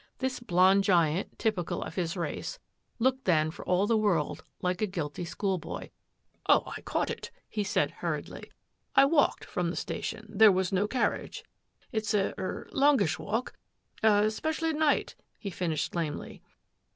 [0.17, 2.57] This b^ giant, typical of his race,
[2.97, 5.91] looked then for al world like a guilty schoolboy.
[6.49, 8.49] "Oh, I— ca it," he said hurriedly."
[8.95, 11.43] I walked from the tion; there was no carriage;
[11.91, 13.53] it's a— er— loi walk,
[14.01, 16.41] especially at night," he finished lamely.